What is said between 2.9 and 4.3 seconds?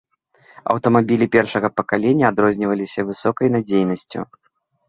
высокай надзейнасцю.